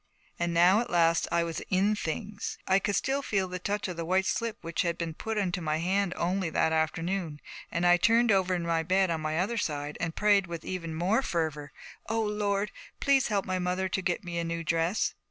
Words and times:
And 0.39 0.51
now 0.51 0.79
at 0.79 0.89
last 0.89 1.27
I 1.31 1.43
was 1.43 1.59
in 1.69 1.95
things. 1.95 2.57
I 2.65 2.79
could 2.79 2.95
still 2.95 3.21
feel 3.21 3.47
the 3.47 3.59
touch 3.59 3.87
of 3.87 3.97
the 3.97 4.03
white 4.03 4.25
slip 4.25 4.57
which 4.63 4.81
had 4.81 4.97
been 4.97 5.13
put 5.13 5.37
into 5.37 5.61
my 5.61 5.77
hand 5.77 6.13
only 6.17 6.49
that 6.49 6.73
afternoon; 6.73 7.39
and 7.69 7.85
I 7.85 7.97
turned 7.97 8.31
over 8.31 8.55
in 8.55 8.63
my 8.65 8.81
bed 8.81 9.11
on 9.11 9.21
my 9.21 9.37
other 9.37 9.59
side 9.59 9.99
and 9.99 10.15
prayed 10.15 10.47
with 10.47 10.65
even 10.65 10.95
more 10.95 11.21
fervor. 11.21 11.71
'O 12.09 12.19
Lord, 12.19 12.71
please 12.99 13.27
help 13.27 13.45
my 13.45 13.59
mother 13.59 13.87
to 13.89 14.01
get 14.01 14.23
me 14.23 14.39
a 14.39 14.43
new 14.43 14.63
dress.' 14.63 15.13